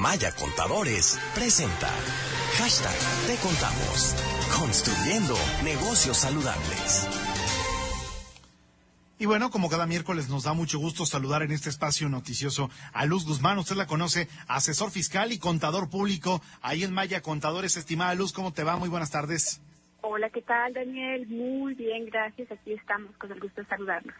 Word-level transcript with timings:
Maya 0.00 0.32
Contadores 0.32 1.20
presenta 1.34 1.88
Hashtag 2.56 2.96
Te 3.26 3.36
Contamos. 3.36 4.16
Construyendo 4.58 5.34
negocios 5.62 6.16
saludables. 6.16 7.06
Y 9.18 9.26
bueno, 9.26 9.50
como 9.50 9.68
cada 9.68 9.86
miércoles 9.86 10.30
nos 10.30 10.44
da 10.44 10.54
mucho 10.54 10.78
gusto 10.78 11.04
saludar 11.04 11.42
en 11.42 11.52
este 11.52 11.68
espacio 11.68 12.08
noticioso 12.08 12.70
a 12.94 13.04
Luz 13.04 13.26
Guzmán. 13.26 13.58
Usted 13.58 13.76
la 13.76 13.86
conoce, 13.86 14.26
asesor 14.48 14.90
fiscal 14.90 15.32
y 15.32 15.38
contador 15.38 15.90
público 15.90 16.40
ahí 16.62 16.82
en 16.82 16.94
Maya 16.94 17.20
Contadores. 17.20 17.76
Estimada 17.76 18.14
Luz, 18.14 18.32
¿cómo 18.32 18.54
te 18.54 18.64
va? 18.64 18.78
Muy 18.78 18.88
buenas 18.88 19.10
tardes. 19.10 19.60
Hola, 20.00 20.30
¿qué 20.30 20.40
tal, 20.40 20.72
Daniel? 20.72 21.26
Muy 21.28 21.74
bien, 21.74 22.06
gracias. 22.06 22.50
Aquí 22.50 22.72
estamos 22.72 23.14
con 23.18 23.30
el 23.32 23.38
gusto 23.38 23.60
de 23.60 23.68
saludarnos. 23.68 24.14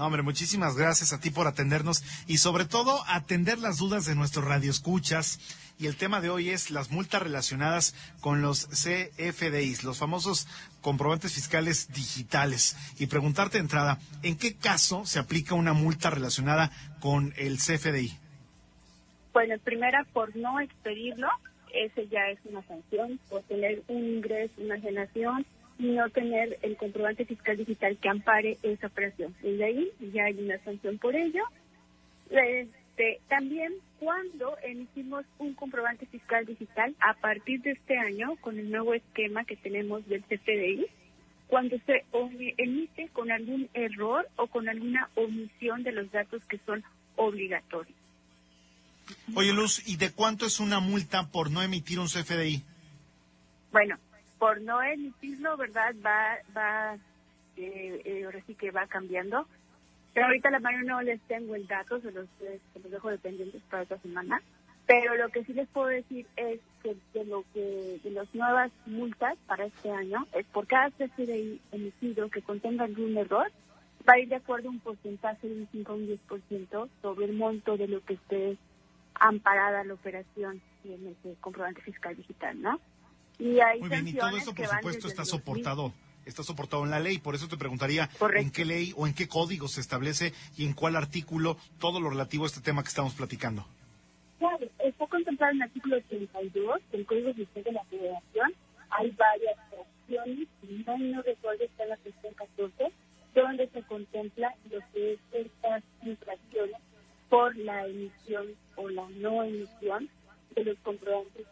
No, 0.00 0.06
hombre, 0.06 0.22
muchísimas 0.22 0.78
gracias 0.78 1.12
a 1.12 1.20
ti 1.20 1.28
por 1.28 1.46
atendernos 1.46 2.02
y 2.26 2.38
sobre 2.38 2.64
todo 2.64 3.04
atender 3.06 3.58
las 3.58 3.76
dudas 3.76 4.06
de 4.06 4.14
nuestros 4.14 4.46
radioescuchas. 4.46 5.38
Y 5.78 5.88
el 5.88 5.96
tema 5.96 6.22
de 6.22 6.30
hoy 6.30 6.48
es 6.48 6.70
las 6.70 6.90
multas 6.90 7.22
relacionadas 7.22 7.94
con 8.22 8.40
los 8.40 8.66
CFDIs, 8.68 9.84
los 9.84 9.98
famosos 9.98 10.48
comprobantes 10.80 11.34
fiscales 11.34 11.92
digitales. 11.92 12.78
Y 12.98 13.08
preguntarte 13.08 13.58
de 13.58 13.64
entrada, 13.64 13.98
¿en 14.22 14.38
qué 14.38 14.56
caso 14.56 15.04
se 15.04 15.18
aplica 15.18 15.54
una 15.54 15.74
multa 15.74 16.08
relacionada 16.08 16.70
con 17.00 17.34
el 17.36 17.58
CFDI? 17.58 18.16
Bueno, 19.34 19.56
primera, 19.62 20.06
por 20.14 20.34
no 20.34 20.60
expedirlo, 20.60 21.28
ese 21.74 22.08
ya 22.08 22.26
es 22.30 22.38
una 22.46 22.62
sanción, 22.62 23.20
por 23.28 23.42
tener 23.42 23.82
un 23.88 24.02
ingreso, 24.02 24.54
una 24.62 24.80
generación 24.80 25.44
no 25.80 26.08
tener 26.10 26.58
el 26.62 26.76
comprobante 26.76 27.24
fiscal 27.24 27.56
digital 27.56 27.96
que 27.96 28.08
ampare 28.08 28.58
esa 28.62 28.88
operación. 28.88 29.34
Desde 29.42 29.64
ahí 29.64 29.90
ya 30.12 30.24
hay 30.24 30.38
una 30.38 30.58
sanción 30.58 30.98
por 30.98 31.16
ello. 31.16 31.42
Este, 32.30 33.20
también 33.28 33.72
cuando 33.98 34.56
emitimos 34.62 35.24
un 35.38 35.54
comprobante 35.54 36.06
fiscal 36.06 36.44
digital 36.44 36.94
a 37.00 37.14
partir 37.14 37.62
de 37.62 37.72
este 37.72 37.98
año 37.98 38.36
con 38.36 38.58
el 38.58 38.70
nuevo 38.70 38.94
esquema 38.94 39.44
que 39.44 39.56
tenemos 39.56 40.06
del 40.06 40.22
CFDI, 40.24 40.86
cuando 41.46 41.76
se 41.86 42.04
emite 42.58 43.08
con 43.08 43.32
algún 43.32 43.68
error 43.74 44.28
o 44.36 44.46
con 44.46 44.68
alguna 44.68 45.08
omisión 45.16 45.82
de 45.82 45.92
los 45.92 46.10
datos 46.12 46.42
que 46.44 46.58
son 46.64 46.84
obligatorios. 47.16 47.96
Oye, 49.34 49.52
Luz, 49.52 49.82
¿y 49.88 49.96
de 49.96 50.12
cuánto 50.12 50.46
es 50.46 50.60
una 50.60 50.78
multa 50.78 51.26
por 51.26 51.50
no 51.50 51.62
emitir 51.62 51.98
un 51.98 52.06
CFDI? 52.06 52.62
Bueno, 53.72 53.98
por 54.40 54.60
no 54.62 54.82
emitirlo, 54.82 55.56
¿verdad? 55.58 55.94
Va, 56.04 56.38
va, 56.56 56.94
eh, 57.56 58.00
eh, 58.04 58.24
ahora 58.24 58.40
sí 58.46 58.54
que 58.54 58.70
va 58.70 58.86
cambiando. 58.86 59.46
Pero 60.14 60.26
ahorita 60.26 60.48
a 60.48 60.52
la 60.52 60.60
mano 60.60 60.82
no 60.82 61.02
les 61.02 61.20
tengo 61.28 61.54
el 61.54 61.66
dato, 61.66 62.00
se 62.00 62.10
los, 62.10 62.26
se 62.38 62.80
los 62.80 62.90
dejo 62.90 63.10
dependientes 63.10 63.62
para 63.70 63.82
esta 63.82 63.98
semana. 63.98 64.42
Pero 64.86 65.14
lo 65.16 65.28
que 65.28 65.44
sí 65.44 65.52
les 65.52 65.68
puedo 65.68 65.88
decir 65.88 66.26
es 66.36 66.58
que 66.82 66.96
de 67.12 67.24
lo 67.26 67.44
que 67.52 68.00
de 68.02 68.10
las 68.10 68.34
nuevas 68.34 68.72
multas 68.86 69.36
para 69.46 69.66
este 69.66 69.90
año 69.92 70.26
es 70.32 70.46
por 70.46 70.66
cada 70.66 70.90
CFDI 70.90 71.60
emitido 71.70 72.30
que 72.30 72.42
contenga 72.42 72.86
algún 72.86 73.16
error, 73.18 73.52
va 74.08 74.14
a 74.14 74.18
ir 74.18 74.28
de 74.30 74.36
acuerdo 74.36 74.68
a 74.68 74.72
un 74.72 74.80
porcentaje 74.80 75.48
de 75.48 75.60
un 75.60 75.68
5 75.70 75.92
o 75.92 75.96
un 75.96 76.08
10% 76.08 76.88
sobre 77.02 77.26
el 77.26 77.34
monto 77.34 77.76
de 77.76 77.88
lo 77.88 78.02
que 78.04 78.14
esté 78.14 78.56
amparada 79.14 79.84
la 79.84 79.94
operación 79.94 80.62
en 80.84 81.08
ese 81.08 81.36
comprobante 81.40 81.82
fiscal 81.82 82.16
digital, 82.16 82.60
¿no? 82.60 82.80
Y 83.40 83.58
hay 83.58 83.80
Muy 83.80 83.88
bien, 83.88 84.06
y 84.06 84.12
todo 84.12 84.36
esto, 84.36 84.54
por 84.54 84.66
supuesto, 84.66 85.08
está 85.08 85.24
soportado. 85.24 85.92
Está 86.26 86.42
soportado 86.42 86.84
en 86.84 86.90
la 86.90 87.00
ley, 87.00 87.18
por 87.18 87.34
eso 87.34 87.48
te 87.48 87.56
preguntaría 87.56 88.10
en 88.36 88.50
qué 88.50 88.66
ley 88.66 88.92
o 88.94 89.06
en 89.06 89.14
qué 89.14 89.26
código 89.26 89.66
se 89.68 89.80
establece 89.80 90.34
y 90.56 90.66
en 90.66 90.74
cuál 90.74 90.94
artículo 90.94 91.56
todo 91.78 91.98
lo 91.98 92.10
relativo 92.10 92.44
a 92.44 92.46
este 92.46 92.60
tema 92.60 92.82
que 92.82 92.90
estamos 92.90 93.14
platicando. 93.14 93.66
Claro, 94.38 94.66
está 94.84 95.06
contemplado 95.06 95.52
en 95.52 95.56
el 95.56 95.62
artículo 95.62 96.00
32 96.02 96.80
del 96.92 97.06
Código 97.06 97.32
Fiscal 97.32 97.64
de 97.64 97.72
la 97.72 97.84
Federación. 97.84 98.54
Hay 98.90 99.10
varias 99.12 99.56
fracciones, 99.70 100.48
y 100.62 100.84
no, 100.86 100.98
no 100.98 101.22
recuerdo, 101.22 101.64
está 101.64 101.84
en 101.84 101.88
la 101.88 101.96
sección 101.96 102.34
14, 102.34 102.92
donde 103.34 103.68
se 103.68 103.82
contempla 103.84 104.54
lo 104.70 104.78
que 104.92 105.14
es 105.14 105.20
estas 105.32 105.82
infracciones 106.04 106.76
por 107.30 107.56
la 107.56 107.86
emisión 107.86 108.46
o 108.76 108.88
la 108.90 109.08
no 109.08 109.42
emisión 109.42 110.10
de 110.54 110.64
los 110.64 110.78
comprobantes 110.80 111.46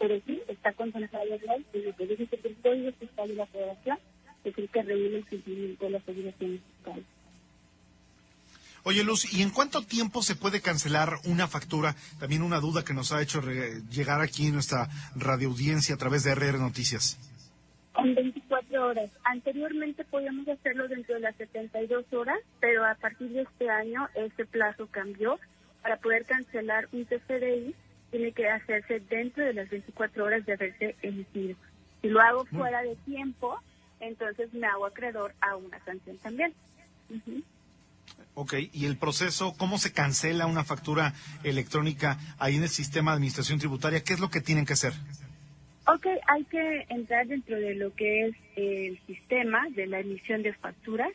pero 0.00 0.18
sí 0.26 0.40
está 0.48 0.72
contemplado 0.72 1.26
en 1.26 1.46
la 1.46 1.56
ley 1.56 1.66
lo 1.84 1.94
que 1.94 2.06
dice 2.06 2.38
que 2.38 2.48
el 2.48 2.56
Código 2.56 2.90
Fiscal 2.98 3.28
de 3.28 3.34
la 3.34 3.46
Federación 3.46 3.98
es 4.42 4.58
el 4.58 4.68
que 4.70 4.82
regula 4.82 5.18
el 5.18 5.26
cumplimiento 5.26 5.84
de 5.84 5.90
las 5.90 6.08
obligaciones 6.08 6.60
fiscales. 6.66 7.04
Oye, 8.82 9.04
Luz, 9.04 9.30
¿y 9.34 9.42
en 9.42 9.50
cuánto 9.50 9.82
tiempo 9.82 10.22
se 10.22 10.36
puede 10.36 10.62
cancelar 10.62 11.18
una 11.26 11.46
factura? 11.46 11.94
También 12.18 12.42
una 12.42 12.60
duda 12.60 12.82
que 12.82 12.94
nos 12.94 13.12
ha 13.12 13.20
hecho 13.20 13.42
llegar 13.90 14.22
aquí 14.22 14.46
en 14.46 14.54
nuestra 14.54 14.88
radioaudiencia 15.16 15.96
a 15.96 15.98
través 15.98 16.24
de 16.24 16.34
RR 16.34 16.58
Noticias. 16.58 17.18
En 17.98 18.14
24 18.14 18.86
horas. 18.86 19.10
Anteriormente 19.24 20.02
podíamos 20.04 20.48
hacerlo 20.48 20.88
dentro 20.88 21.16
de 21.16 21.20
las 21.20 21.36
72 21.36 22.06
horas, 22.14 22.38
pero 22.58 22.86
a 22.86 22.94
partir 22.94 23.28
de 23.28 23.42
este 23.42 23.68
año 23.68 24.08
ese 24.14 24.46
plazo 24.46 24.88
cambió. 24.90 25.38
Para 25.82 25.96
poder 25.96 26.26
cancelar 26.26 26.88
un 26.92 27.04
CFDI 27.04 27.74
tiene 28.10 28.32
que 28.32 28.48
hacerse 28.48 29.00
dentro 29.00 29.44
de 29.44 29.54
las 29.54 29.68
24 29.70 30.24
horas 30.24 30.44
de 30.46 30.54
haberse 30.54 30.96
emitido. 31.02 31.56
Si 32.00 32.08
lo 32.08 32.20
hago 32.20 32.44
fuera 32.46 32.82
de 32.82 32.96
tiempo, 33.04 33.60
entonces 34.00 34.52
me 34.52 34.66
hago 34.66 34.86
acreedor 34.86 35.34
a 35.40 35.56
una 35.56 35.78
sanción 35.84 36.16
también. 36.18 36.54
Ok, 38.34 38.54
¿y 38.72 38.86
el 38.86 38.96
proceso, 38.96 39.54
cómo 39.56 39.78
se 39.78 39.92
cancela 39.92 40.46
una 40.46 40.64
factura 40.64 41.14
electrónica 41.44 42.18
ahí 42.38 42.56
en 42.56 42.62
el 42.62 42.68
sistema 42.68 43.10
de 43.10 43.16
administración 43.16 43.58
tributaria? 43.58 44.02
¿Qué 44.02 44.14
es 44.14 44.20
lo 44.20 44.30
que 44.30 44.40
tienen 44.40 44.66
que 44.66 44.72
hacer? 44.72 44.92
Ok, 45.86 46.06
hay 46.28 46.44
que 46.44 46.86
entrar 46.88 47.26
dentro 47.26 47.56
de 47.56 47.74
lo 47.74 47.94
que 47.94 48.26
es 48.26 48.36
el 48.56 49.00
sistema 49.06 49.66
de 49.70 49.86
la 49.86 50.00
emisión 50.00 50.42
de 50.42 50.52
facturas 50.54 51.10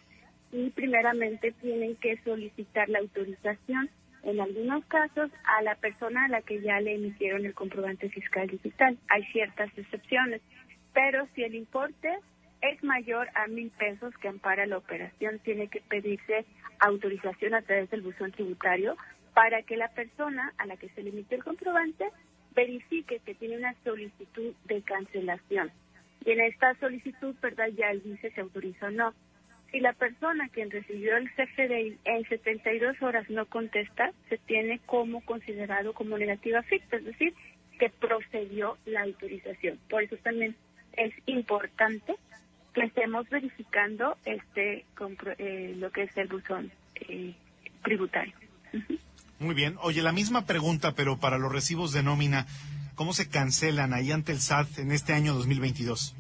y 0.52 0.70
primeramente 0.70 1.54
tienen 1.62 1.96
que 1.96 2.18
solicitar 2.24 2.90
la 2.90 3.00
autorización 3.00 3.90
en 4.26 4.42
algunos 4.42 4.84
casos 4.86 5.32
a 5.46 5.62
la 5.62 5.76
persona 5.76 6.26
a 6.26 6.28
la 6.28 6.42
que 6.42 6.60
ya 6.60 6.80
le 6.82 6.96
emitieron 6.96 7.46
el 7.46 7.54
comprobante 7.54 8.10
fiscal 8.10 8.48
digital. 8.48 8.98
Hay 9.08 9.24
ciertas 9.26 9.70
excepciones, 9.78 10.42
pero 10.94 11.28
si 11.36 11.44
el 11.44 11.56
importe 11.56 12.10
es 12.62 12.84
mayor 12.84 13.30
a 13.36 13.48
mil 13.48 13.70
pesos 13.72 14.14
que 14.18 14.28
ampara 14.28 14.66
la 14.66 14.78
operación, 14.78 15.40
tiene 15.40 15.68
que 15.68 15.82
pedirse 15.82 16.46
autorización 16.80 17.54
a 17.54 17.62
través 17.62 17.90
del 17.92 18.02
buzón 18.02 18.32
tributario 18.32 18.98
para 19.36 19.62
que 19.62 19.78
la 19.78 19.90
persona 19.90 20.54
a 20.58 20.66
la 20.66 20.76
que 20.78 20.90
se 20.90 21.04
le 21.04 21.12
emite 21.12 21.36
el 21.36 21.44
comprobante 21.44 22.06
verifique 22.56 23.20
que 23.20 23.36
tiene 23.36 23.58
una 23.58 23.76
solicitud 23.84 24.56
de 24.66 24.82
cancelación. 24.82 25.72
Y 26.26 26.32
en 26.32 26.42
esta 26.42 26.74
solicitud, 26.76 27.36
¿verdad? 27.42 27.68
Ya 27.78 27.92
el 27.92 28.02
dice 28.02 28.32
se 28.32 28.42
autoriza 28.42 28.88
o 28.88 28.92
no. 28.92 29.14
Si 29.76 29.82
la 29.82 29.92
persona 29.92 30.48
quien 30.48 30.72
recibió 30.72 31.18
el 31.18 31.30
CFDI 31.32 31.98
en 32.06 32.26
72 32.30 33.02
horas 33.02 33.30
no 33.30 33.46
contesta, 33.46 34.14
se 34.30 34.38
tiene 34.38 34.80
como 34.86 35.20
considerado 35.20 35.92
como 35.92 36.18
negativa 36.18 36.64
ficta, 36.64 36.96
es 36.96 37.04
decir, 37.04 37.34
que 37.78 37.90
procedió 37.90 38.78
la 38.86 39.02
autorización. 39.02 39.78
Por 39.90 40.04
eso 40.04 40.16
también 40.24 40.56
es 40.94 41.14
importante 41.26 42.16
que 42.74 42.84
estemos 42.84 43.30
verificando 43.30 44.18
este 44.24 44.86
eh, 45.40 45.76
lo 45.78 45.92
que 45.92 46.04
es 46.04 46.16
el 46.16 46.30
buzón 46.30 46.72
eh, 47.10 47.34
tributario. 47.84 48.34
Muy 49.40 49.56
bien. 49.56 49.76
Oye, 49.82 50.02
la 50.02 50.14
misma 50.14 50.46
pregunta, 50.46 50.94
pero 50.96 51.18
para 51.18 51.38
los 51.38 51.52
recibos 51.52 51.92
de 51.92 52.02
nómina, 52.02 52.48
¿cómo 52.96 53.12
se 53.12 53.28
cancelan 53.28 53.94
ahí 53.94 54.14
ante 54.14 54.32
el 54.32 54.40
SAT 54.40 54.80
en 54.80 54.94
este 54.94 55.12
año 55.12 55.34
2022? 55.34 56.16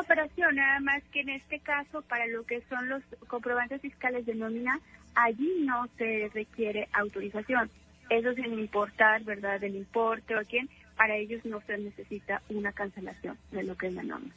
Operación, 0.00 0.56
nada 0.56 0.80
más 0.80 1.02
que 1.12 1.20
en 1.20 1.28
este 1.28 1.60
caso, 1.60 2.02
para 2.02 2.26
lo 2.26 2.44
que 2.44 2.62
son 2.68 2.88
los 2.88 3.02
comprobantes 3.28 3.80
fiscales 3.82 4.24
de 4.26 4.34
nómina, 4.34 4.80
allí 5.14 5.48
no 5.60 5.86
se 5.98 6.30
requiere 6.32 6.88
autorización. 6.92 7.70
Eso 8.08 8.32
sin 8.34 8.58
importar, 8.58 9.22
¿verdad?, 9.24 9.60
del 9.60 9.76
importe 9.76 10.34
o 10.34 10.40
a 10.40 10.44
quién, 10.44 10.68
para 10.96 11.16
ellos 11.16 11.44
no 11.44 11.60
se 11.66 11.78
necesita 11.78 12.42
una 12.48 12.72
cancelación 12.72 13.36
de 13.52 13.62
lo 13.62 13.76
que 13.76 13.88
es 13.88 13.94
la 13.94 14.02
nómina. 14.02 14.34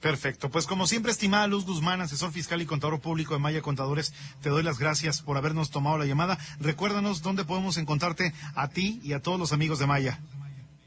Perfecto. 0.00 0.50
Pues 0.50 0.66
como 0.66 0.88
siempre, 0.88 1.12
estimada 1.12 1.46
Luz 1.46 1.64
Guzmán, 1.64 2.00
asesor 2.00 2.32
fiscal 2.32 2.60
y 2.60 2.66
contador 2.66 3.00
público 3.00 3.34
de 3.34 3.40
Maya 3.40 3.62
Contadores, 3.62 4.12
te 4.42 4.48
doy 4.48 4.64
las 4.64 4.80
gracias 4.80 5.22
por 5.22 5.36
habernos 5.36 5.70
tomado 5.70 5.96
la 5.96 6.06
llamada. 6.06 6.38
Recuérdanos 6.58 7.22
dónde 7.22 7.44
podemos 7.44 7.78
encontrarte 7.78 8.32
a 8.56 8.68
ti 8.68 9.00
y 9.04 9.12
a 9.12 9.22
todos 9.22 9.38
los 9.38 9.52
amigos 9.52 9.78
de 9.78 9.86
Maya. 9.86 10.18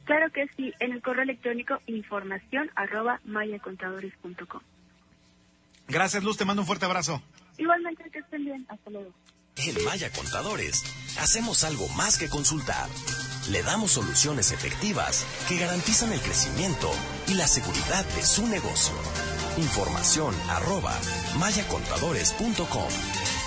Claro 0.05 0.31
que 0.31 0.47
sí, 0.55 0.73
en 0.79 0.93
el 0.93 1.01
correo 1.01 1.23
electrónico 1.23 1.79
información 1.87 2.71
arroba 2.75 3.19
mayacontadores.com. 3.25 4.61
Gracias, 5.87 6.23
Luz, 6.23 6.37
te 6.37 6.45
mando 6.45 6.61
un 6.61 6.67
fuerte 6.67 6.85
abrazo. 6.85 7.21
Igualmente, 7.57 8.09
que 8.11 8.19
estén 8.19 8.45
bien. 8.45 8.65
Hasta 8.69 8.89
luego. 8.89 9.11
En 9.57 9.83
Maya 9.85 10.11
Contadores, 10.11 10.83
hacemos 11.19 11.63
algo 11.63 11.87
más 11.89 12.17
que 12.17 12.29
consultar. 12.29 12.89
Le 13.49 13.63
damos 13.63 13.91
soluciones 13.91 14.51
efectivas 14.51 15.25
que 15.47 15.57
garantizan 15.57 16.11
el 16.11 16.19
crecimiento 16.19 16.91
y 17.27 17.35
la 17.35 17.47
seguridad 17.47 18.03
de 18.15 18.23
su 18.23 18.47
negocio. 18.47 18.95
Información 19.57 20.35
arroba 20.49 20.93
mayacontadores.com. 21.39 22.89